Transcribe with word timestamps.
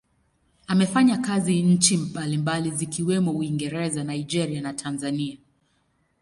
Amefanya 0.67 1.17
kazi 1.17 1.61
nchi 1.61 1.97
mbalimbali 1.97 2.71
zikiwemo 2.71 3.31
Uingereza, 3.31 4.03
Nigeria 4.03 4.61
na 4.61 4.73
Tanzania. 4.73 5.37